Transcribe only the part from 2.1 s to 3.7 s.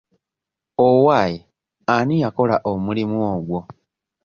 yakola omuli ogwo?